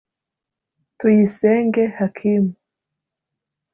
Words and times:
Tuyisenge 0.97 1.83
Hakim 1.97 2.45